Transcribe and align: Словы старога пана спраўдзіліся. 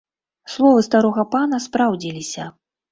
Словы 0.53 0.79
старога 0.89 1.27
пана 1.37 1.63
спраўдзіліся. 1.71 2.53